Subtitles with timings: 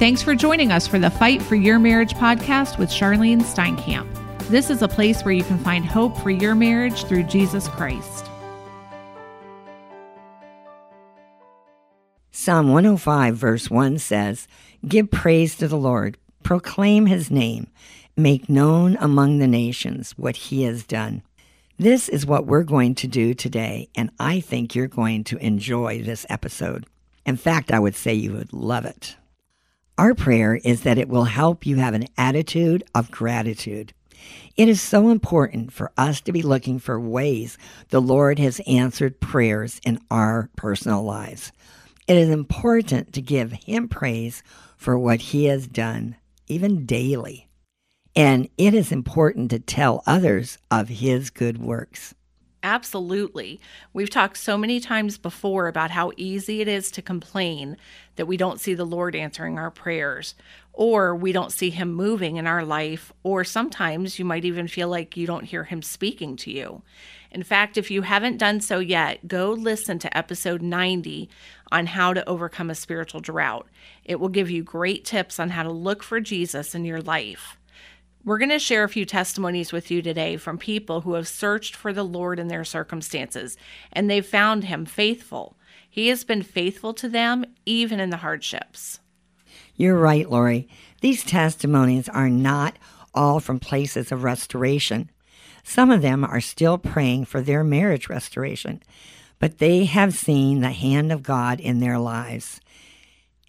[0.00, 4.08] Thanks for joining us for the Fight for Your Marriage podcast with Charlyne Steinkamp.
[4.48, 8.24] This is a place where you can find hope for your marriage through Jesus Christ.
[12.30, 14.48] Psalm 105, verse 1 says,
[14.88, 17.66] Give praise to the Lord, proclaim his name,
[18.16, 21.20] make known among the nations what he has done.
[21.78, 26.02] This is what we're going to do today, and I think you're going to enjoy
[26.02, 26.86] this episode.
[27.26, 29.16] In fact, I would say you would love it.
[30.00, 33.92] Our prayer is that it will help you have an attitude of gratitude.
[34.56, 37.58] It is so important for us to be looking for ways
[37.90, 41.52] the Lord has answered prayers in our personal lives.
[42.08, 44.42] It is important to give Him praise
[44.74, 47.50] for what He has done, even daily.
[48.16, 52.14] And it is important to tell others of His good works.
[52.62, 53.58] Absolutely.
[53.92, 57.76] We've talked so many times before about how easy it is to complain
[58.20, 60.34] that we don't see the Lord answering our prayers,
[60.74, 64.88] or we don't see Him moving in our life, or sometimes you might even feel
[64.88, 66.82] like you don't hear Him speaking to you.
[67.30, 71.30] In fact, if you haven't done so yet, go listen to episode 90
[71.72, 73.66] on how to overcome a spiritual drought.
[74.04, 77.56] It will give you great tips on how to look for Jesus in your life.
[78.22, 81.74] We're going to share a few testimonies with you today from people who have searched
[81.74, 83.56] for the Lord in their circumstances
[83.90, 85.56] and they've found him faithful.
[85.90, 89.00] He has been faithful to them even in the hardships.
[89.74, 90.68] You're right, Lori.
[91.00, 92.76] These testimonies are not
[93.12, 95.10] all from places of restoration.
[95.64, 98.82] Some of them are still praying for their marriage restoration,
[99.38, 102.60] but they have seen the hand of God in their lives.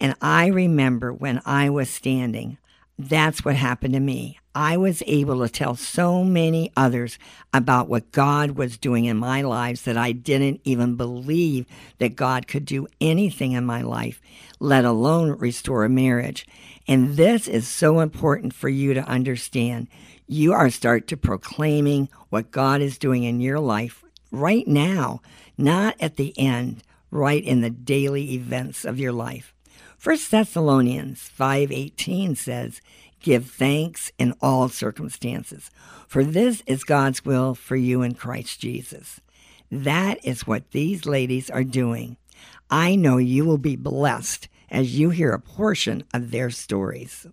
[0.00, 2.58] And I remember when I was standing,
[2.98, 4.40] that's what happened to me.
[4.54, 7.18] I was able to tell so many others
[7.54, 11.64] about what God was doing in my lives that I didn't even believe
[11.98, 14.20] that God could do anything in my life,
[14.60, 16.46] let alone restore a marriage.
[16.86, 19.88] And this is so important for you to understand.
[20.28, 25.22] You are start to proclaiming what God is doing in your life right now,
[25.56, 29.54] not at the end, right in the daily events of your life.
[30.02, 32.80] 1 Thessalonians 5:18 says,
[33.22, 35.70] "Give thanks in all circumstances,
[36.06, 39.20] for this is God's will for you in Christ Jesus."
[39.70, 42.18] That is what these ladies are doing.
[42.70, 47.26] I know you will be blessed as you hear a portion of their stories.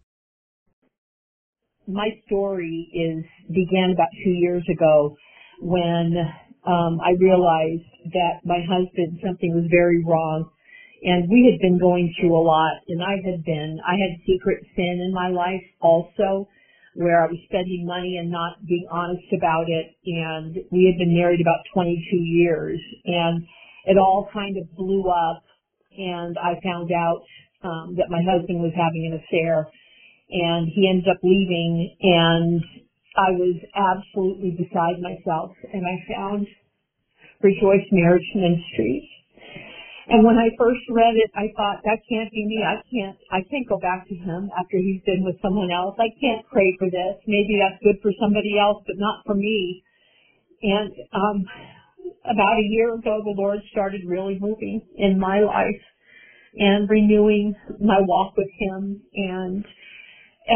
[1.87, 5.17] My story is began about two years ago
[5.61, 6.15] when
[6.65, 10.49] um, I realized that my husband something was very wrong
[11.03, 14.63] and we had been going through a lot and I had been, I had secret
[14.75, 16.47] sin in my life also
[16.95, 19.95] where I was spending money and not being honest about it.
[20.05, 23.43] And we had been married about 22 years and
[23.85, 25.43] it all kind of blew up.
[25.97, 27.23] And I found out
[27.63, 29.67] um, that my husband was having an affair
[30.29, 32.63] and he ended up leaving and
[33.15, 36.47] I was absolutely beside myself and I found
[37.41, 39.07] Rejoice Marriage Ministries
[40.09, 42.65] and when I first read it, I thought that can't be me.
[42.65, 45.95] I can't, I can't go back to him after he's been with someone else.
[45.99, 47.21] I can't pray for this.
[47.27, 49.83] Maybe that's good for somebody else, but not for me.
[50.61, 51.45] And, um,
[52.25, 55.81] about a year ago, the Lord started really moving in my life
[56.57, 59.65] and renewing my walk with him and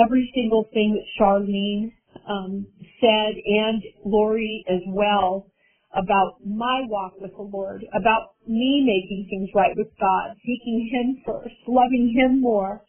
[0.06, 1.94] every single thing that Charlyne,
[2.28, 2.66] um,
[3.00, 5.53] said and Lori as well
[5.94, 11.24] about my walk with the Lord, about me making things right with God, seeking Him
[11.26, 12.81] first, loving Him more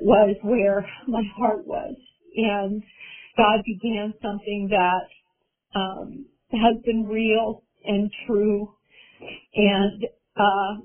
[0.00, 1.94] was where my heart was.
[2.36, 2.82] And
[3.36, 8.74] God began something that um, has been real and true.
[9.54, 10.04] And
[10.36, 10.82] uh,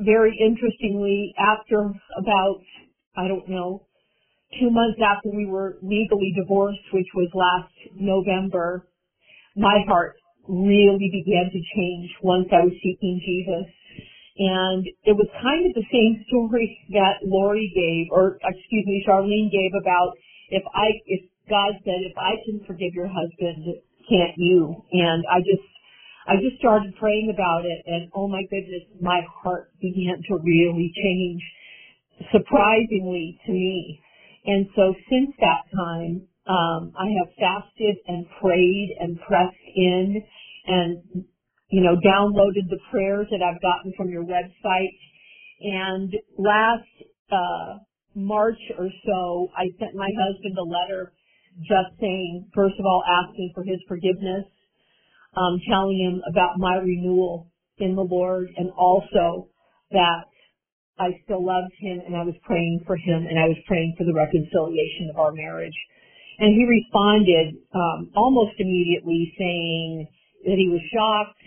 [0.00, 2.62] very interestingly, after about,
[3.16, 3.86] I don't know,
[4.58, 8.88] two months after we were legally divorced, which was last November,
[9.56, 10.16] my heart
[10.48, 13.68] really began to change once I was seeking Jesus.
[14.38, 19.50] And it was kind of the same story that Lori gave, or excuse me, Charlyne
[19.50, 20.16] gave about
[20.48, 24.84] if I, if God said, if I can forgive your husband, can't you?
[24.92, 25.66] And I just,
[26.28, 30.92] I just started praying about it and oh my goodness, my heart began to really
[30.94, 31.42] change
[32.32, 34.00] surprisingly to me.
[34.46, 40.22] And so since that time, um, I have fasted and prayed and pressed in
[40.66, 41.24] and,
[41.70, 44.96] you know, downloaded the prayers that I've gotten from your website.
[45.60, 46.88] And last,
[47.30, 47.78] uh,
[48.14, 51.12] March or so, I sent my husband a letter
[51.60, 54.46] just saying, first of all, asking for his forgiveness,
[55.36, 59.48] um, telling him about my renewal in the Lord and also
[59.90, 60.24] that
[60.98, 64.04] I still loved him and I was praying for him and I was praying for
[64.04, 65.76] the reconciliation of our marriage.
[66.38, 70.06] And he responded um, almost immediately saying
[70.44, 71.42] that he was shocked,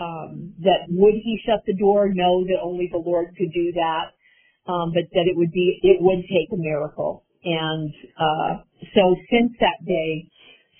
[0.00, 2.08] um, that would he shut the door?
[2.08, 4.16] No, that only the Lord could do that,
[4.64, 7.24] um, but that it would be, it would take a miracle.
[7.44, 8.64] And uh,
[8.96, 10.28] so since that day,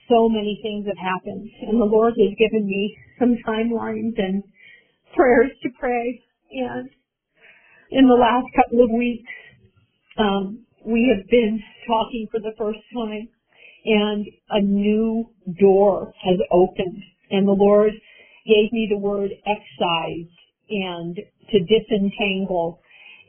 [0.09, 4.43] so many things have happened, and the Lord has given me some timelines and
[5.15, 6.21] prayers to pray.
[6.51, 6.89] And
[7.91, 9.31] in the last couple of weeks,
[10.19, 13.29] um, we have been talking for the first time
[13.85, 17.93] and a new door has opened and the Lord
[18.47, 20.31] gave me the word excise
[20.69, 22.81] and to disentangle.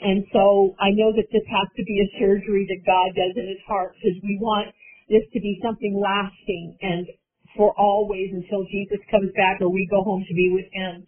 [0.02, 3.48] And so I know that this has to be a surgery that God does in
[3.48, 4.74] his heart because we want
[5.10, 7.08] this to be something lasting and
[7.56, 11.06] for always until Jesus comes back or we go home to be with him.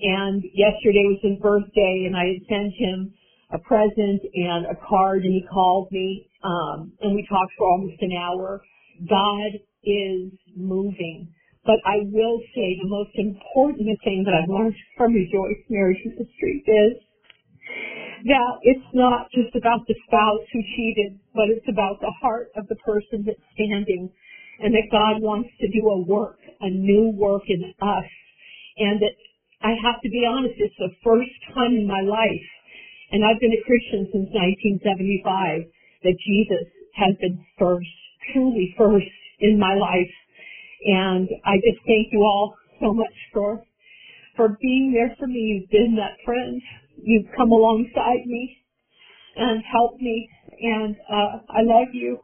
[0.00, 3.14] And yesterday was his birthday and I had sent him
[3.52, 8.00] a present and a card and he called me um, and we talked for almost
[8.00, 8.62] an hour
[9.08, 11.32] God is moving.
[11.64, 16.64] But I will say the most important thing that I've learned from Rejoice Marriage Ministry
[16.66, 16.98] is
[18.26, 22.66] that it's not just about the spouse who cheated, but it's about the heart of
[22.68, 24.10] the person that's standing
[24.58, 28.10] and that God wants to do a work, a new work in us.
[28.78, 29.14] And that
[29.62, 32.48] I have to be honest, it's the first time in my life,
[33.10, 34.28] and I've been a Christian since
[34.82, 35.70] 1975,
[36.02, 36.66] that Jesus
[36.98, 38.01] has been first
[38.32, 39.06] truly first
[39.40, 40.12] in my life.
[40.84, 43.62] And I just thank you all so much for
[44.36, 45.60] for being there for me.
[45.60, 46.60] You've been that friend.
[47.02, 48.56] You've come alongside me
[49.36, 50.28] and helped me.
[50.60, 52.18] And uh, I love you.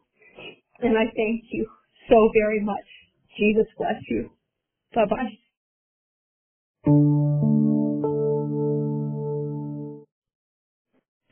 [0.80, 1.66] And I thank you
[2.08, 2.84] so very much.
[3.38, 4.30] Jesus bless you.
[4.94, 5.38] Bye bye.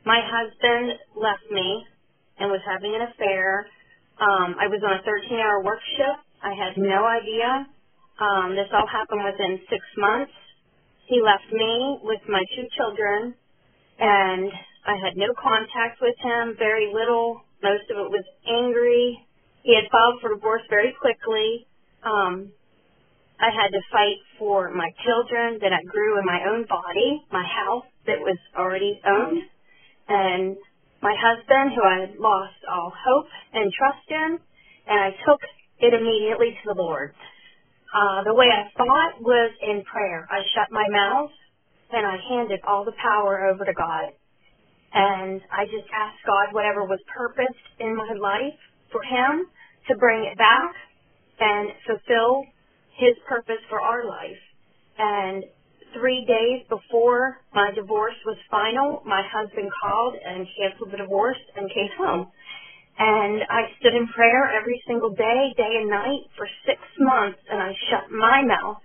[0.05, 1.83] My husband left me
[2.39, 3.67] and was having an affair
[4.21, 6.23] um, I was on a 13 hour work shift.
[6.43, 7.67] I had no idea.
[8.19, 10.31] Um, this all happened within six months.
[11.07, 13.35] He left me with my two children
[13.99, 14.51] and
[14.85, 17.41] I had no contact with him, very little.
[17.61, 19.19] Most of it was angry.
[19.63, 21.67] He had filed for divorce very quickly.
[22.03, 22.51] Um,
[23.39, 27.43] I had to fight for my children that I grew in my own body, my
[27.43, 29.43] house that was already owned,
[30.09, 30.57] and
[31.01, 34.39] my husband, who I had lost all hope and trust in,
[34.87, 35.41] and I took
[35.79, 37.13] it immediately to the Lord.
[37.93, 40.27] Uh, the way I thought was in prayer.
[40.29, 41.31] I shut my mouth
[41.91, 44.11] and I handed all the power over to God.
[44.93, 48.59] And I just asked God whatever was purposed in my life
[48.91, 49.47] for Him
[49.87, 50.73] to bring it back
[51.39, 52.43] and fulfill
[52.97, 54.41] His purpose for our life.
[54.97, 55.43] And
[55.99, 61.69] three days before my divorce was final, my husband called and canceled the divorce and
[61.69, 62.27] came home.
[62.97, 67.61] And I stood in prayer every single day, day and night for six months, and
[67.61, 68.81] I shut my mouth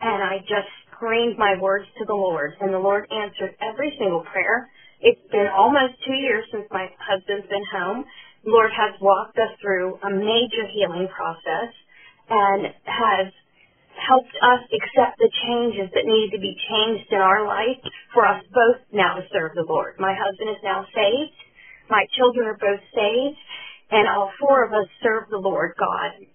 [0.00, 2.54] and I just screamed my words to the Lord.
[2.60, 4.70] And the Lord answered every single prayer.
[5.00, 8.04] It's been almost two years since my husband's been home.
[8.44, 11.70] The Lord has walked us through a major healing process
[12.30, 13.26] and has
[13.98, 17.80] helped us accept the changes that need to be changed in our life
[18.14, 19.96] for us both now to serve the Lord.
[19.98, 21.38] My husband is now saved.
[21.90, 23.38] My children are both saved.
[23.90, 26.26] And all four of us serve the Lord God.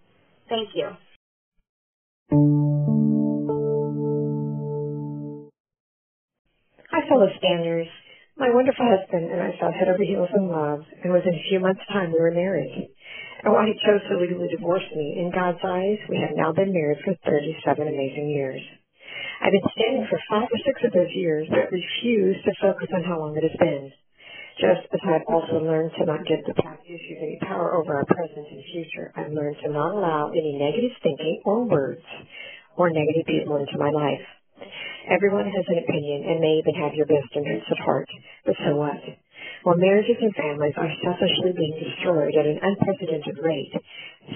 [0.49, 0.89] Thank you.
[6.91, 7.87] Hi, fellow standers.
[8.37, 11.59] My wonderful husband and I fell head over heels in love, and within a few
[11.59, 12.92] months' time we were married.
[13.43, 16.71] And while he chose to legally divorce me, in God's eyes, we have now been
[16.71, 18.63] married for 37 amazing years.
[19.43, 23.03] I've been standing for five or six of those years, but refused to focus on
[23.03, 23.91] how long it has been.
[24.63, 28.05] Just as I've also learned to not give the past issues any power over our
[28.05, 32.05] present and future, I've learned to not allow any negative thinking or words
[32.77, 34.23] or negative people into my life.
[35.11, 38.07] Everyone has an opinion and may even have your best interests at heart,
[38.45, 39.01] but so what?
[39.63, 43.71] While marriages and families are selfishly being destroyed at an unprecedented rate,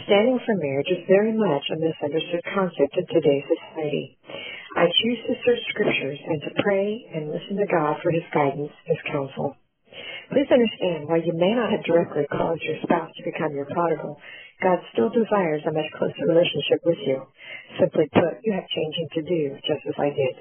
[0.08, 4.16] standing for marriage is very much a misunderstood concept in today's society.
[4.80, 8.72] I choose to search scriptures and to pray and listen to God for his guidance,
[8.88, 9.58] his counsel.
[10.32, 14.16] Please understand, while you may not have directly caused your spouse to become your prodigal,
[14.64, 17.28] God still desires a much closer relationship with you.
[17.80, 20.36] Simply put, you have changing to do, just as I did.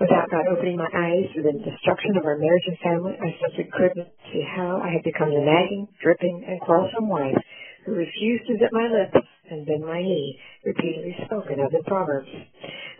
[0.00, 3.70] Without God opening my eyes to the destruction of our marriage and family, I simply
[3.70, 7.38] couldn't see how I had become the nagging, dripping, and quarrelsome wife
[7.84, 12.30] who refused to zip my lips and bend my knee, repeatedly spoken of in Proverbs.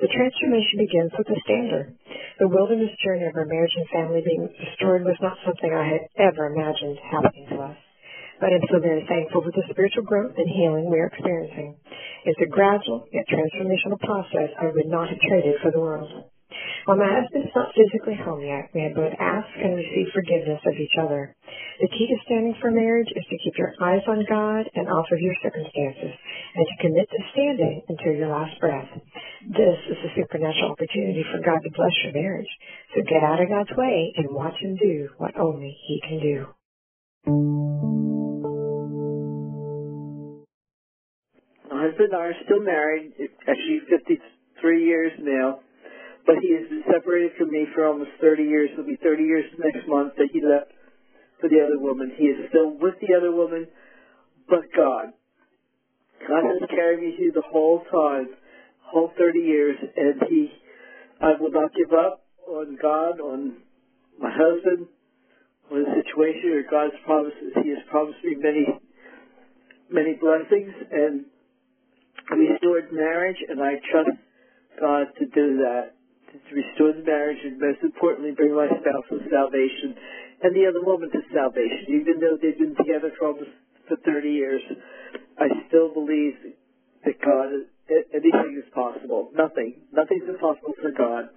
[0.01, 1.95] The transformation begins with the stander.
[2.39, 6.11] The wilderness journey of our marriage and family being destroyed was not something I had
[6.19, 7.79] ever imagined happening to us.
[8.41, 11.79] But I'm so very thankful for the spiritual growth and healing we are experiencing.
[12.25, 16.11] It's a gradual yet transformational process I would not have traded for the world.
[16.85, 20.75] While husband is not physically home yet, we have both asked and received forgiveness of
[20.75, 21.35] each other.
[21.81, 25.07] The key to standing for marriage is to keep your eyes on God and off
[25.11, 28.91] of your circumstances, and to commit to standing until your last breath.
[29.47, 32.51] This is a supernatural opportunity for God to bless your marriage.
[32.95, 36.47] So get out of God's way and watch Him do what only He can do.
[41.71, 43.13] My husband and I are still married,
[43.49, 45.61] actually 53 years now
[46.27, 48.71] but he has been separated from me for almost 30 years.
[48.73, 50.71] It'll be 30 years next month that he left
[51.41, 52.13] for the other woman.
[52.17, 53.67] He is still with the other woman,
[54.49, 55.13] but God.
[56.23, 58.29] God has carried me through the whole time,
[58.87, 60.53] whole 30 years, and he,
[61.21, 63.57] I will not give up on God, on
[64.21, 64.87] my husband,
[65.73, 67.59] on the situation or God's promises.
[67.65, 68.67] He has promised me many,
[69.91, 71.25] many blessings and
[72.31, 74.17] restored marriage, and I trust
[74.81, 75.95] God to do that
[76.33, 79.95] to restore the marriage and most importantly bring my spouse to salvation
[80.43, 82.01] and the other woman to salvation.
[82.01, 83.53] Even though they've been together for almost
[83.89, 84.63] for 30 years,
[85.39, 86.35] I still believe
[87.05, 87.69] that God,
[88.15, 89.31] anything is possible.
[89.37, 89.83] Nothing.
[89.93, 91.29] Nothing's impossible for God.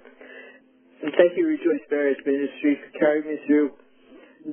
[1.04, 3.72] And thank you, Rejoice Marriage Ministry, for carrying me through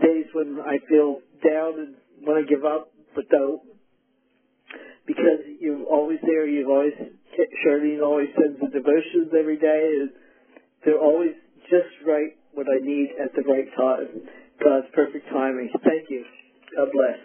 [0.01, 1.95] days when I feel down and
[2.27, 3.63] want to give up, but don't.
[5.07, 6.95] Because you're always there, you've always,
[7.65, 10.09] Charlyne always sends the devotions every day,
[10.85, 11.35] they're always
[11.71, 14.29] just right what I need at the right time.
[14.63, 15.71] God's perfect timing.
[15.85, 16.25] Thank you.
[16.77, 17.19] God bless.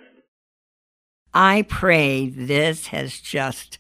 [1.34, 3.80] I pray this has just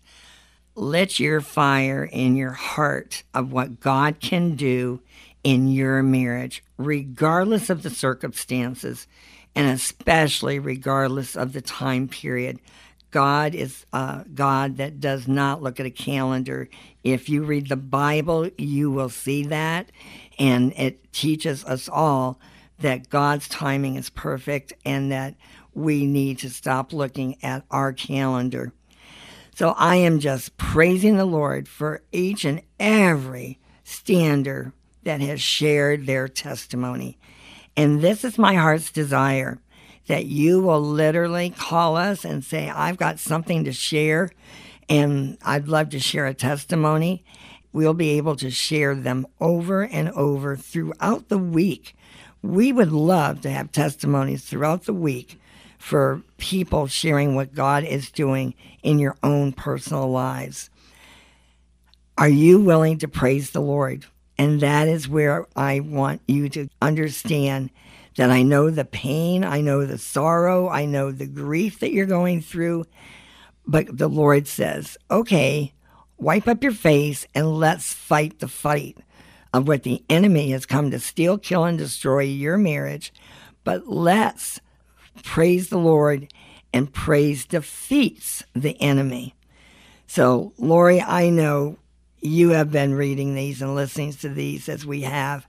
[0.75, 5.01] lit your fire in your heart of what God can do
[5.43, 9.07] in your marriage, regardless of the circumstances,
[9.55, 12.59] and especially regardless of the time period.
[13.11, 16.69] God is a God that does not look at a calendar.
[17.03, 19.91] If you read the Bible, you will see that.
[20.37, 22.39] And it teaches us all
[22.79, 25.35] that God's timing is perfect and that
[25.73, 28.73] we need to stop looking at our calendar.
[29.55, 34.73] So I am just praising the Lord for each and every stander
[35.03, 37.17] that has shared their testimony.
[37.75, 39.59] And this is my heart's desire
[40.07, 44.31] that you will literally call us and say, I've got something to share
[44.89, 47.23] and I'd love to share a testimony.
[47.73, 51.95] We'll be able to share them over and over throughout the week.
[52.41, 55.39] We would love to have testimonies throughout the week
[55.77, 60.69] for people sharing what God is doing in your own personal lives.
[62.17, 64.05] Are you willing to praise the Lord?
[64.39, 67.69] And that is where I want you to understand
[68.17, 72.05] that I know the pain, I know the sorrow, I know the grief that you're
[72.05, 72.85] going through.
[73.65, 75.73] But the Lord says, okay,
[76.17, 78.97] wipe up your face and let's fight the fight
[79.53, 83.13] of what the enemy has come to steal, kill, and destroy your marriage.
[83.63, 84.59] But let's
[85.23, 86.33] praise the Lord
[86.73, 89.35] and praise defeats the enemy.
[90.07, 91.77] So, Lori, I know
[92.19, 95.45] you have been reading these and listening to these as we have,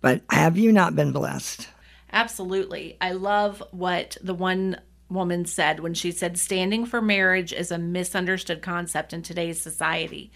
[0.00, 1.68] but have you not been blessed?
[2.16, 2.96] Absolutely.
[2.98, 4.80] I love what the one
[5.10, 10.32] woman said when she said standing for marriage is a misunderstood concept in today's society.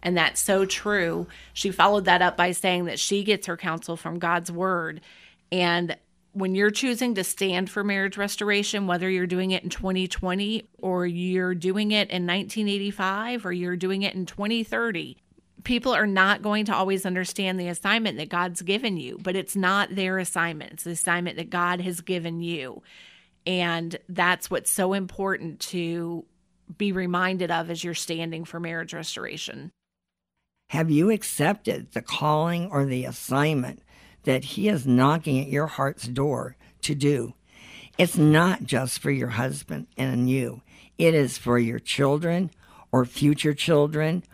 [0.00, 1.26] And that's so true.
[1.52, 5.00] She followed that up by saying that she gets her counsel from God's word.
[5.50, 5.96] And
[6.34, 11.04] when you're choosing to stand for marriage restoration, whether you're doing it in 2020 or
[11.04, 15.16] you're doing it in 1985 or you're doing it in 2030,
[15.64, 19.56] people are not going to always understand the assignment that God's given you, but it's
[19.56, 20.72] not their assignment.
[20.74, 22.82] It's the assignment that God has given you.
[23.46, 26.24] And that's what's so important to
[26.78, 29.70] be reminded of as you're standing for marriage restoration.
[30.70, 33.82] Have you accepted the calling or the assignment
[34.24, 37.34] that He is knocking at your heart's door to do?
[37.98, 40.62] It's not just for your husband and you,
[40.98, 42.50] it is for your children
[42.90, 44.24] or future children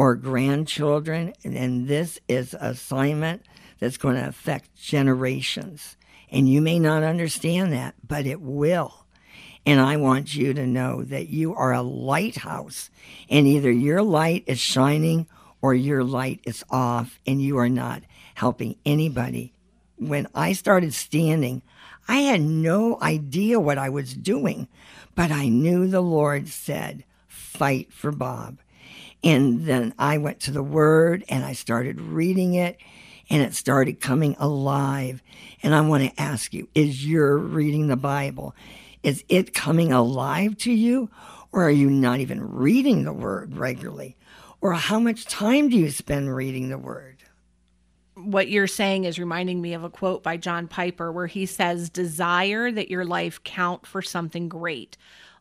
[0.00, 1.30] or grandchildren.
[1.44, 3.42] And this is assignment
[3.80, 5.98] that's going to affect generations.
[6.30, 9.04] And you may not understand that, but it will.
[9.66, 12.88] And I want you to know that you are a lighthouse,
[13.28, 15.26] and either your light is shining
[15.60, 18.02] or your light is off, and you are not
[18.32, 19.52] helping anybody.
[19.98, 21.60] When I started standing,
[22.08, 24.66] I had no idea what I was doing,
[25.14, 28.60] but I knew the Lord said, fight for Bob.
[29.22, 32.78] And then I went to the Word and I started reading it
[33.28, 35.22] and it started coming alive.
[35.62, 38.54] And I want to ask you is your reading the Bible,
[39.02, 41.10] is it coming alive to you?
[41.52, 44.16] Or are you not even reading the Word regularly?
[44.60, 47.24] Or how much time do you spend reading the Word?
[48.14, 51.88] What you're saying is reminding me of a quote by John Piper where he says,
[51.88, 54.96] Desire that your life count for something great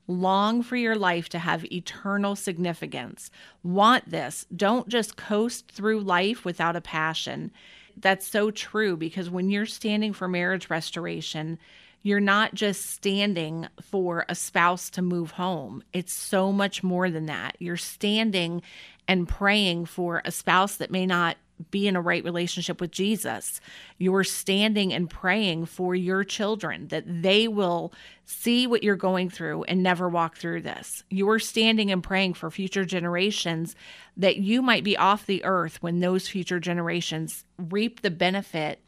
[0.10, 3.30] Long for your life to have eternal significance.
[3.62, 4.48] Want this.
[4.56, 7.52] Don't just coast through life without a passion.
[7.96, 11.60] That's so true because when you're standing for marriage restoration,
[12.02, 15.84] you're not just standing for a spouse to move home.
[15.94, 17.56] It's so much more than that.
[17.60, 18.64] You're standing
[19.08, 21.38] and praying for a spouse that may not
[21.72, 23.60] be in a right relationship with Jesus.
[23.98, 27.94] You're standing and praying for your children that they will
[28.26, 31.04] see what you're going through and never walk through this.
[31.10, 33.76] You're standing and praying for future generations
[34.18, 38.82] that you might be off the earth when those future generations reap the benefit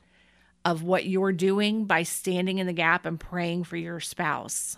[0.63, 4.77] of what you're doing by standing in the gap and praying for your spouse.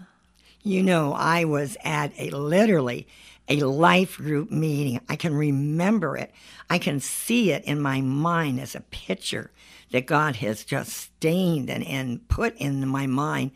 [0.66, 3.06] You know, I was at a literally
[3.48, 5.02] a life group meeting.
[5.10, 6.32] I can remember it.
[6.70, 9.52] I can see it in my mind as a picture
[9.92, 13.52] that God has just stained and, and put in my mind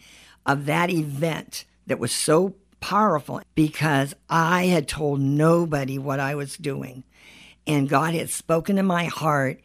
[0.46, 6.58] of that event that was so powerful because I had told nobody what I was
[6.58, 7.04] doing.
[7.66, 9.60] And God had spoken to my heart,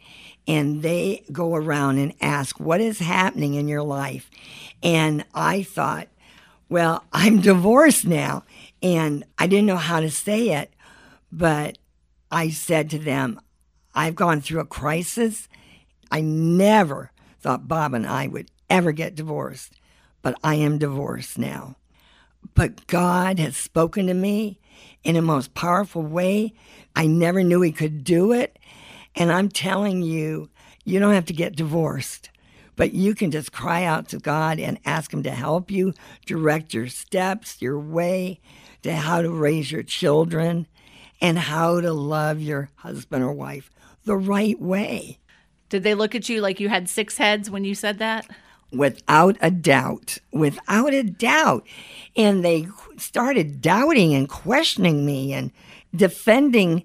[0.45, 4.29] and they go around and ask, What is happening in your life?
[4.81, 6.09] And I thought,
[6.67, 8.43] Well, I'm divorced now.
[8.83, 10.73] And I didn't know how to say it,
[11.31, 11.77] but
[12.29, 13.39] I said to them,
[13.95, 15.47] I've gone through a crisis.
[16.11, 19.79] I never thought Bob and I would ever get divorced,
[20.21, 21.77] but I am divorced now.
[22.55, 24.59] But God has spoken to me
[25.03, 26.53] in a most powerful way.
[26.93, 28.59] I never knew He could do it.
[29.15, 30.49] And I'm telling you,
[30.83, 32.29] you don't have to get divorced,
[32.75, 35.93] but you can just cry out to God and ask Him to help you
[36.25, 38.41] direct your steps, your way
[38.83, 40.67] to how to raise your children
[41.21, 43.71] and how to love your husband or wife
[44.05, 45.19] the right way.
[45.69, 48.27] Did they look at you like you had six heads when you said that?
[48.71, 50.17] Without a doubt.
[50.31, 51.65] Without a doubt.
[52.15, 52.67] And they
[52.97, 55.51] started doubting and questioning me and
[55.95, 56.83] defending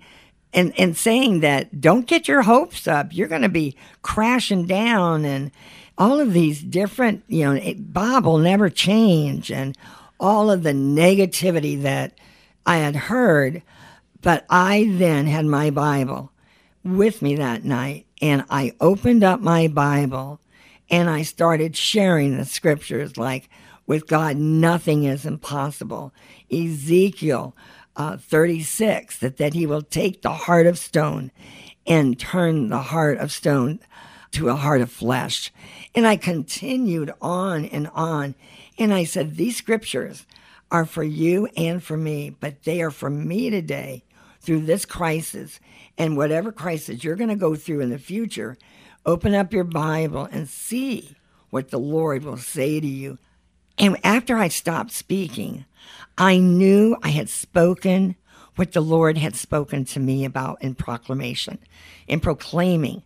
[0.54, 3.08] and, and saying that don't get your hopes up.
[3.12, 5.50] You're going to be crashing down and
[5.98, 9.76] all of these different, you know, Bob will never change and
[10.20, 12.18] all of the negativity that
[12.66, 13.62] I had heard.
[14.20, 16.33] But I then had my Bible
[16.85, 20.40] with me that night and I opened up my Bible
[20.90, 23.48] and I started sharing the scriptures like,
[23.87, 26.12] with God, nothing is impossible.
[26.52, 27.57] Ezekiel
[27.96, 31.33] uh, 36, that, that he will take the heart of stone
[31.87, 33.81] and turn the heart of stone
[34.33, 35.50] to a heart of flesh.
[35.94, 38.35] And I continued on and on
[38.78, 40.26] and I said, These scriptures
[40.70, 44.04] are for you and for me, but they are for me today
[44.40, 45.60] through this crisis
[45.96, 48.56] and whatever crisis you're going to go through in the future.
[49.04, 51.16] Open up your Bible and see
[51.50, 53.18] what the Lord will say to you.
[53.78, 55.64] And after I stopped speaking,
[56.16, 58.16] I knew I had spoken
[58.56, 61.58] what the Lord had spoken to me about in proclamation,
[62.08, 63.02] in proclaiming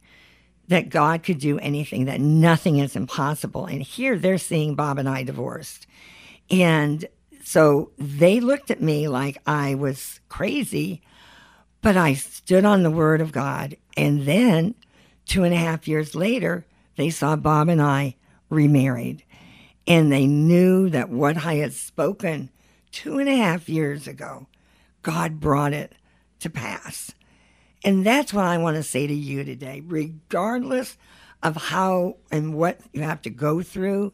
[0.69, 3.67] that God could do anything, that nothing is impossible.
[3.67, 5.87] And here they're seeing Bob and I divorced.
[6.51, 7.05] And
[7.45, 11.03] so they looked at me like I was crazy,
[11.81, 13.77] but I stood on the word of God.
[13.97, 14.75] And then
[15.27, 16.65] two and a half years later,
[16.97, 18.17] they saw Bob and I
[18.49, 19.25] remarried.
[19.87, 22.51] And they knew that what I had spoken
[22.93, 24.47] two and a half years ago,
[25.03, 25.95] God brought it
[26.41, 27.13] to pass.
[27.85, 29.83] And that's what I want to say to you today.
[29.85, 30.97] Regardless
[31.43, 34.13] of how and what you have to go through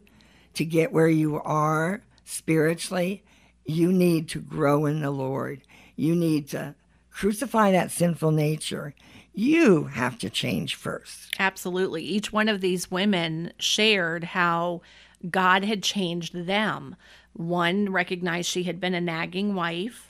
[0.55, 3.23] to get where you are spiritually,
[3.65, 5.61] you need to grow in the Lord.
[5.95, 6.75] You need to
[7.11, 8.95] crucify that sinful nature.
[9.33, 11.35] You have to change first.
[11.37, 12.03] Absolutely.
[12.03, 14.81] Each one of these women shared how
[15.29, 16.95] God had changed them.
[17.33, 20.08] One recognized she had been a nagging wife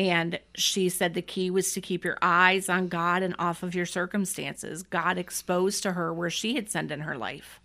[0.00, 3.74] and she said the key was to keep your eyes on God and off of
[3.74, 4.82] your circumstances.
[4.82, 7.60] God exposed to her where she had sinned in her life.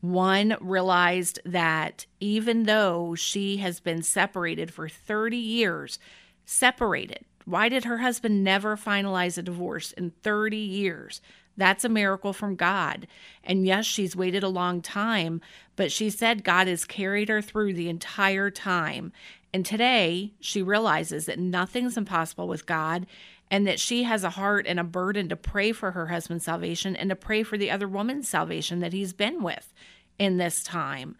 [0.00, 5.98] One realized that even though she has been separated for 30 years,
[6.44, 11.20] separated, why did her husband never finalize a divorce in 30 years?
[11.56, 13.08] That's a miracle from God.
[13.42, 15.40] And yes, she's waited a long time,
[15.74, 19.12] but she said God has carried her through the entire time
[19.52, 23.06] And today, she realizes that nothing's impossible with God
[23.50, 26.96] and that she has a heart and a burden to pray for her husband's salvation
[26.96, 29.74] and to pray for the other woman's salvation that he's been with
[30.18, 31.16] in this time.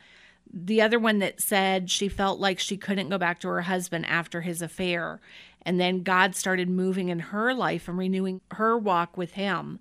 [0.51, 4.07] The other one that said she felt like she couldn't go back to her husband
[4.07, 5.21] after his affair.
[5.62, 9.79] And then God started moving in her life and renewing her walk with him.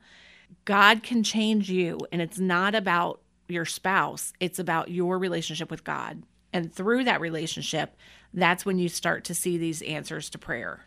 [0.65, 5.83] God can change you, and it's not about your spouse, it's about your relationship with
[5.83, 6.23] God.
[6.53, 7.95] And through that relationship,
[8.33, 10.85] that's when you start to see these answers to prayer.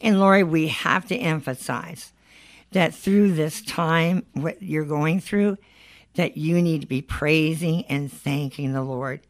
[0.00, 2.12] And Lori, we have to emphasize
[2.72, 5.58] that through this time, what you're going through,
[6.14, 9.20] that you need to be praising and thanking the Lord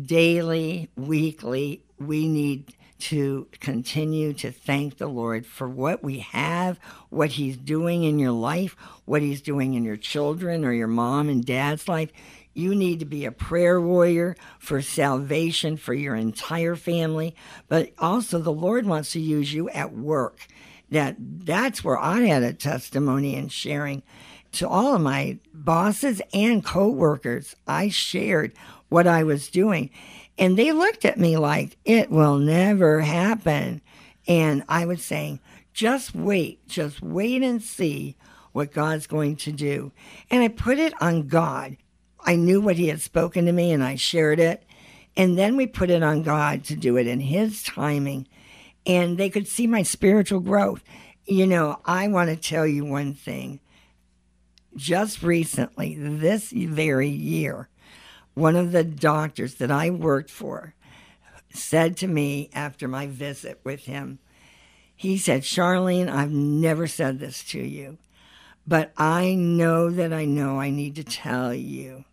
[0.00, 1.82] daily, weekly.
[1.98, 8.04] We need to continue to thank the Lord for what we have, what He's doing
[8.04, 12.10] in your life, what He's doing in your children or your mom and dad's life.
[12.52, 17.34] You need to be a prayer warrior for salvation for your entire family,
[17.68, 20.46] but also the Lord wants to use you at work.
[20.90, 24.02] That that's where I had a testimony and sharing
[24.52, 27.54] to all of my bosses and coworkers.
[27.68, 28.52] I shared
[28.88, 29.90] what I was doing,
[30.36, 33.80] and they looked at me like it will never happen.
[34.26, 35.38] And I was saying,
[35.72, 38.16] just wait, just wait and see
[38.52, 39.92] what God's going to do.
[40.30, 41.76] And I put it on God.
[42.24, 44.64] I knew what he had spoken to me and I shared it.
[45.16, 48.28] And then we put it on God to do it in his timing.
[48.86, 50.82] And they could see my spiritual growth.
[51.26, 53.60] You know, I want to tell you one thing.
[54.76, 57.68] Just recently, this very year,
[58.34, 60.74] one of the doctors that I worked for
[61.52, 64.20] said to me after my visit with him,
[64.94, 67.98] he said, Charlyne, I've never said this to you,
[68.66, 72.04] but I know that I know I need to tell you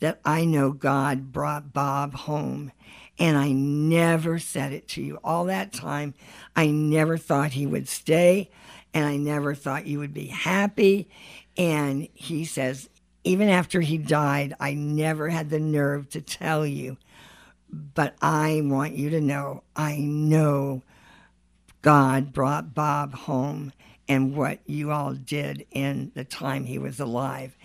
[0.00, 2.72] that I know God brought Bob home.
[3.18, 5.18] And I never said it to you.
[5.24, 6.14] All that time,
[6.54, 8.50] I never thought he would stay,
[8.92, 11.08] and I never thought you would be happy.
[11.56, 12.90] And he says,
[13.24, 16.98] even after he died, I never had the nerve to tell you.
[17.70, 20.82] But I want you to know, I know
[21.82, 23.72] God brought Bob home
[24.08, 27.56] and what you all did in the time he was alive.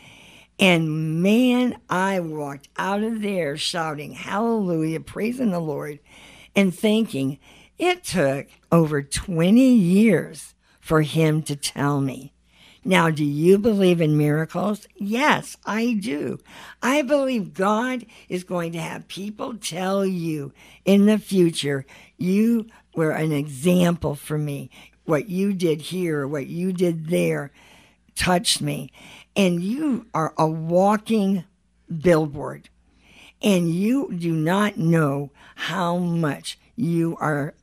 [0.61, 5.97] And man, I walked out of there shouting hallelujah, praising the Lord,
[6.55, 7.39] and thinking
[7.79, 12.31] it took over 20 years for him to tell me.
[12.85, 14.87] Now, do you believe in miracles?
[14.95, 16.37] Yes, I do.
[16.81, 20.53] I believe God is going to have people tell you
[20.85, 24.69] in the future, you were an example for me.
[25.05, 27.51] What you did here, what you did there
[28.15, 28.91] touched me
[29.35, 31.43] and you are a walking
[32.01, 32.69] billboard
[33.41, 37.53] and you do not know how much you are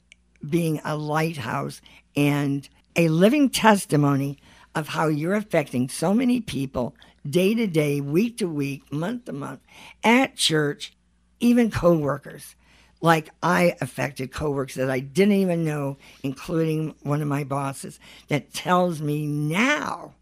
[0.48, 1.80] being a lighthouse
[2.16, 4.38] and a living testimony
[4.74, 6.94] of how you're affecting so many people
[7.28, 9.60] day to day, week to week, month to month,
[10.02, 10.92] at church,
[11.40, 12.54] even coworkers.
[13.00, 18.52] Like I affected coworkers that I didn't even know, including one of my bosses, that
[18.52, 20.14] tells me now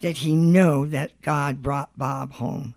[0.00, 2.74] that he know that God brought Bob home.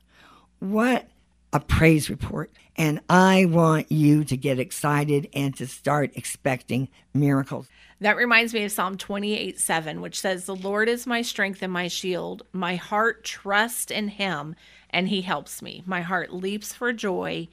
[0.59, 1.07] What
[1.51, 2.51] a praise report.
[2.75, 7.67] And I want you to get excited and to start expecting miracles.
[8.01, 11.71] That reminds me of Psalm 28 7, which says, The Lord is my strength and
[11.71, 12.43] my shield.
[12.51, 14.55] My heart trusts in him,
[14.89, 15.83] and he helps me.
[15.85, 17.47] My heart leaps for joy,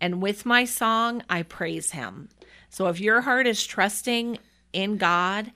[0.00, 2.28] and with my song, I praise him.
[2.70, 4.38] So if your heart is trusting
[4.72, 5.52] in God,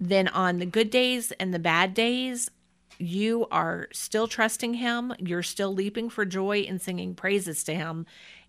[0.00, 2.50] then on the good days and the bad days,
[2.98, 8.06] you are still trusting Him, you're still leaping for joy and singing praises to Him,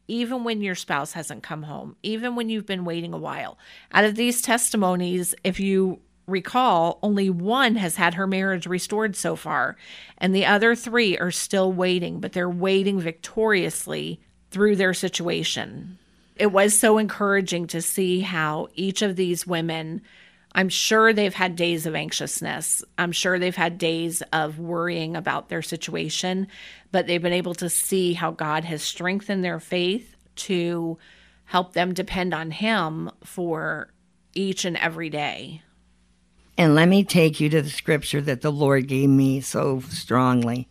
[0.08, 3.58] even when your spouse hasn't come home, even when you've been waiting a while.
[3.92, 9.36] Out of these testimonies, if you recall, only one has had her marriage restored so
[9.36, 9.78] far,
[10.18, 14.20] and the other three are still waiting, but they're waiting victoriously
[14.52, 15.98] through their situation.
[16.36, 20.02] It was so encouraging to see how each of these women
[20.58, 22.84] I'm sure they've had days of anxiousness.
[22.98, 26.48] I'm sure they've had days of worrying about their situation,
[26.92, 30.98] but they've been able to see how God has strengthened their faith to
[31.46, 33.94] help them depend on Him for
[34.34, 35.62] each and every day.
[36.58, 40.68] And let me take you to the scripture that the Lord gave me so strongly.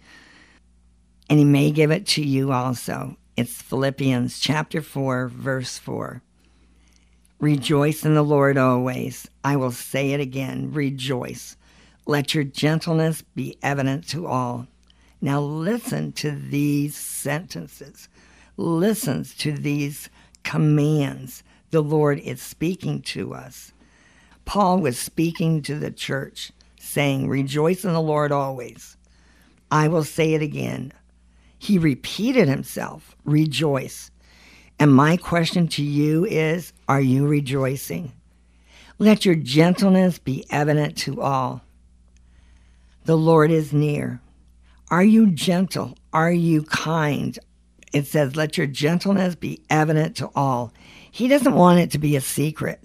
[1.30, 3.16] And He may give it to you also.
[3.36, 6.22] It's Philippians chapter 4, verse 4.
[7.38, 9.28] Rejoice in the Lord always.
[9.44, 11.56] I will say it again rejoice.
[12.06, 14.68] Let your gentleness be evident to all.
[15.20, 18.08] Now listen to these sentences.
[18.56, 20.08] Listen to these
[20.44, 23.72] commands the Lord is speaking to us.
[24.44, 28.96] Paul was speaking to the church, saying, Rejoice in the Lord always.
[29.70, 30.92] I will say it again.
[31.58, 34.10] He repeated himself, Rejoice.
[34.78, 38.12] And my question to you is Are you rejoicing?
[38.98, 41.62] Let your gentleness be evident to all.
[43.04, 44.20] The Lord is near.
[44.90, 45.96] Are you gentle?
[46.12, 47.38] Are you kind?
[47.92, 50.72] It says, Let your gentleness be evident to all.
[51.10, 52.80] He doesn't want it to be a secret.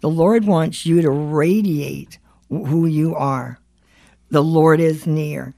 [0.00, 3.58] The Lord wants you to radiate who you are.
[4.30, 5.54] The Lord is near.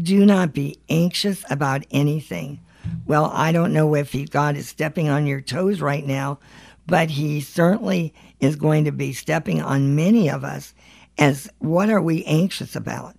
[0.00, 2.60] Do not be anxious about anything.
[3.06, 6.38] Well, I don't know if he, God is stepping on your toes right now,
[6.86, 10.74] but he certainly is going to be stepping on many of us
[11.18, 13.16] as what are we anxious about?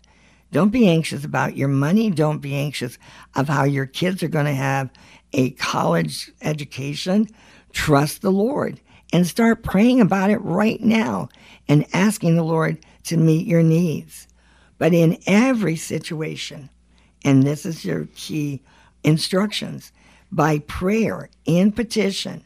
[0.51, 2.10] Don't be anxious about your money.
[2.10, 2.97] Don't be anxious
[3.36, 4.89] of how your kids are going to have
[5.34, 7.28] a college education.
[7.73, 8.80] Trust the Lord
[9.12, 11.30] and start praying about it right now
[11.67, 14.28] and asking the Lord to meet your needs.
[14.78, 16.69] But in every situation,
[17.23, 18.62] and this is your key
[19.06, 19.91] instructions,
[20.32, 22.44] by prayer in petition,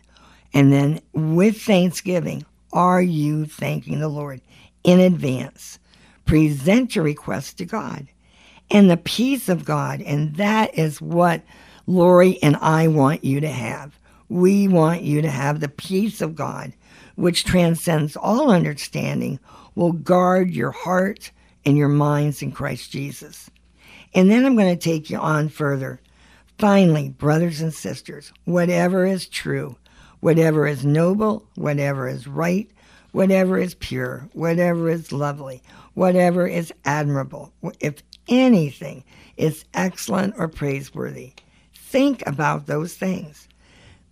[0.53, 4.41] and then with thanksgiving, are you thanking the Lord
[4.83, 5.79] in advance?
[6.25, 8.07] Present your request to God
[8.69, 10.01] and the peace of God.
[10.01, 11.41] And that is what
[11.87, 13.97] Lori and I want you to have.
[14.27, 16.73] We want you to have the peace of God,
[17.15, 19.39] which transcends all understanding,
[19.73, 21.31] will guard your heart
[21.65, 23.49] and your minds in Christ Jesus.
[24.13, 25.99] And then I'm going to take you on further.
[26.59, 29.77] Finally, brothers and sisters, whatever is true,
[30.19, 32.69] whatever is noble, whatever is right,
[33.13, 39.05] whatever is pure, whatever is lovely, whatever is admirable, if anything
[39.37, 41.31] is excellent or praiseworthy,
[41.73, 43.47] think about those things.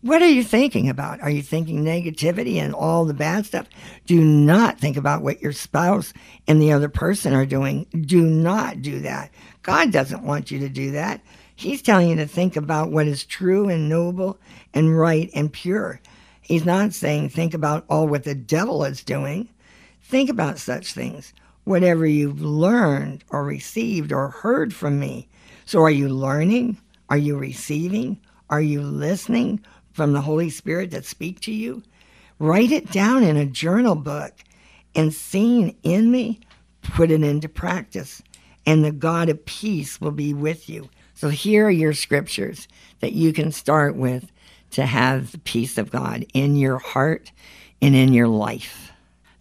[0.01, 1.19] What are you thinking about?
[1.19, 3.67] Are you thinking negativity and all the bad stuff?
[4.05, 6.13] Do not think about what your spouse
[6.47, 7.87] and the other person are doing.
[8.05, 9.31] Do not do that.
[9.63, 11.19] God doesn't want you to do that.
[11.57, 14.39] He's telling you to think about what is true and noble
[14.73, 15.99] and right and pure.
[16.39, 19.49] He's not saying think about all what the devil is doing.
[20.01, 21.33] Think about such things.
[21.65, 25.27] Whatever you've learned or received or heard from me.
[25.65, 26.77] So are you learning?
[27.09, 28.21] Are you receiving?
[28.49, 29.59] Are you listening?
[29.97, 31.81] from the Holy Spirit that speak to you,
[32.37, 34.31] write it down in a journal book
[34.93, 36.39] and seeing in me,
[36.83, 38.21] put it into practice.
[38.67, 40.87] And the God of peace will be with you.
[41.17, 42.67] So here are your scriptures
[42.99, 44.31] that you can start with
[44.69, 47.31] to have the peace of God in your heart
[47.81, 48.91] and in your life.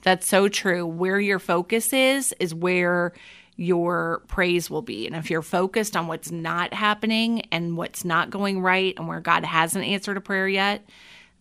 [0.00, 0.86] That's so true.
[0.86, 3.12] Where your focus is, is where
[3.56, 5.06] your praise will be.
[5.06, 9.20] And if you're focused on what's not happening and what's not going right and where
[9.20, 10.82] God hasn't answered a prayer yet,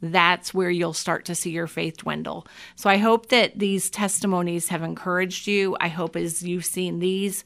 [0.01, 2.45] that's where you'll start to see your faith dwindle.
[2.75, 5.77] So I hope that these testimonies have encouraged you.
[5.79, 7.45] I hope as you've seen these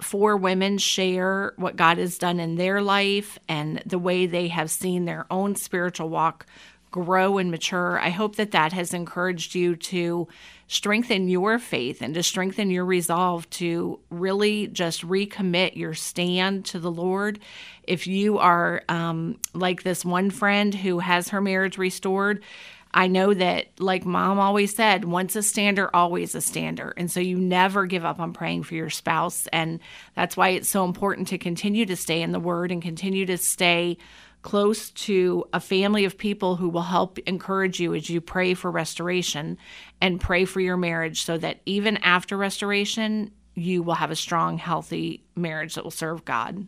[0.00, 4.70] four women share what God has done in their life and the way they have
[4.70, 6.46] seen their own spiritual walk
[6.90, 7.98] grow and mature.
[8.00, 10.28] I hope that that has encouraged you to
[10.66, 16.78] strengthen your faith and to strengthen your resolve to really just recommit your stand to
[16.78, 17.38] the Lord.
[17.84, 22.42] If you are um, like this one friend who has her marriage restored,
[22.92, 26.92] I know that, like mom always said, once a stander, always a stander.
[26.96, 29.46] And so you never give up on praying for your spouse.
[29.52, 29.78] And
[30.16, 33.38] that's why it's so important to continue to stay in the word and continue to
[33.38, 33.96] stay
[34.42, 38.70] close to a family of people who will help encourage you as you pray for
[38.70, 39.58] restoration
[40.00, 44.58] and pray for your marriage so that even after restoration, you will have a strong,
[44.58, 46.66] healthy marriage that will serve God.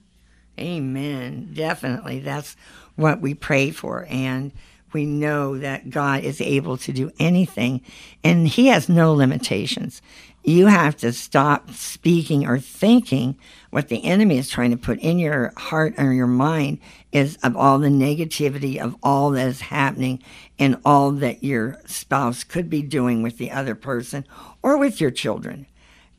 [0.60, 1.50] Amen.
[1.54, 2.20] Definitely.
[2.20, 2.56] That's
[2.94, 4.06] what we pray for.
[4.10, 4.52] And
[4.92, 7.80] we know that God is able to do anything
[8.22, 10.02] and He has no limitations
[10.44, 13.38] you have to stop speaking or thinking
[13.70, 16.78] what the enemy is trying to put in your heart or your mind
[17.12, 20.20] is of all the negativity of all that is happening
[20.58, 24.26] and all that your spouse could be doing with the other person
[24.62, 25.66] or with your children.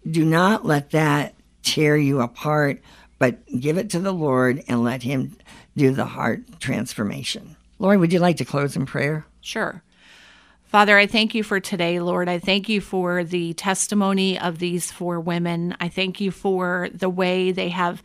[0.09, 2.81] Do not let that tear you apart,
[3.19, 5.35] but give it to the Lord and let Him
[5.75, 7.57] do the heart transformation.
[7.83, 9.25] Lori, would you like to close in prayer?
[9.41, 9.83] Sure.
[10.63, 12.29] Father, I thank you for today, Lord.
[12.29, 15.75] I thank you for the testimony of these four women.
[15.81, 18.01] I thank you for the way they have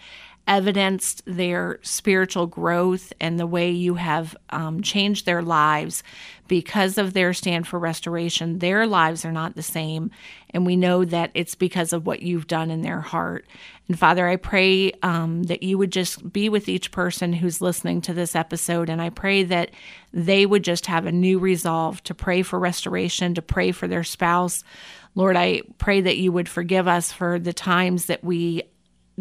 [0.48, 6.02] evidenced their spiritual growth and the way you have um, changed their lives
[6.48, 8.58] because of their stand for restoration.
[8.58, 10.10] Their lives are not the same.
[10.50, 13.46] And we know that it's because of what you've done in their heart.
[13.86, 18.00] And Father, I pray um, that you would just be with each person who's listening
[18.02, 18.88] to this episode.
[18.88, 19.70] And I pray that
[20.14, 24.04] they would just have a new resolve to pray for restoration, to pray for their
[24.04, 24.64] spouse.
[25.14, 28.62] Lord, I pray that you would forgive us for the times that we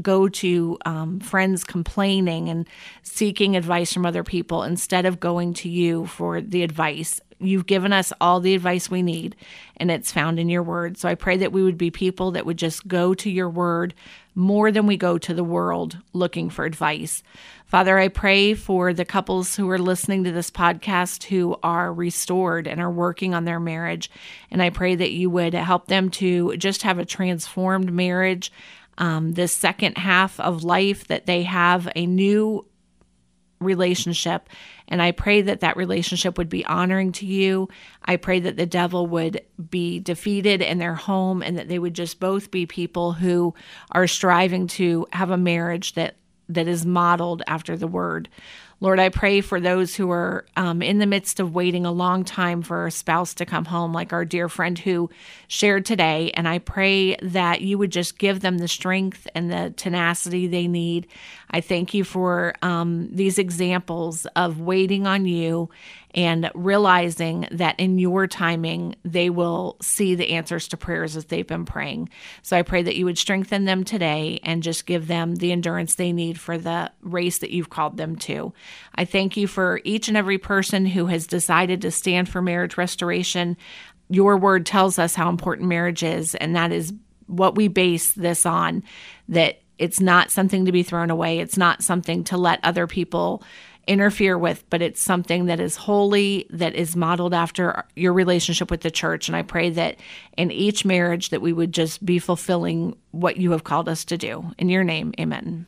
[0.02, 2.68] go to um, friends complaining and
[3.04, 7.22] seeking advice from other people instead of going to you for the advice.
[7.40, 9.36] You've given us all the advice we need,
[9.78, 10.98] and it's found in your word.
[10.98, 13.94] So I pray that we would be people that would just go to your word
[14.34, 17.24] more than we go to the world looking for advice.
[17.66, 22.68] Father, I pray for the couples who are listening to this podcast who are restored
[22.68, 24.10] and are working on their marriage.
[24.50, 28.52] And I pray that you would help them to just have a transformed marriage
[28.98, 32.66] um, this second half of life that they have a new
[33.60, 34.50] relationship.
[34.88, 37.70] And I pray that that relationship would be honoring to you.
[38.06, 41.94] I pray that the devil would be defeated in their home and that they would
[41.94, 43.54] just both be people who
[43.92, 46.16] are striving to have a marriage that
[46.50, 48.30] that is modeled after the word.
[48.80, 52.24] Lord, I pray for those who are um, in the midst of waiting a long
[52.24, 55.10] time for a spouse to come home, like our dear friend who
[55.48, 56.30] shared today.
[56.36, 60.68] And I pray that you would just give them the strength and the tenacity they
[60.68, 61.08] need.
[61.50, 65.70] I thank you for um, these examples of waiting on you
[66.18, 71.46] and realizing that in your timing, they will see the answers to prayers as they've
[71.46, 72.10] been praying.
[72.42, 75.94] So I pray that you would strengthen them today and just give them the endurance
[75.94, 78.52] they need for the race that you've called them to.
[78.96, 82.78] I thank you for each and every person who has decided to stand for marriage
[82.78, 83.56] restoration.
[84.10, 86.94] Your word tells us how important marriage is, and that is
[87.28, 88.82] what we base this on
[89.30, 91.38] that it's not something to be thrown away.
[91.38, 93.44] It's not something to let other people
[93.88, 98.82] interfere with, but it's something that is holy, that is modeled after your relationship with
[98.82, 99.28] the church.
[99.28, 99.98] And I pray that
[100.38, 104.18] in each marriage that we would just be fulfilling what you have called us to
[104.18, 104.52] do.
[104.58, 105.68] In your name, amen.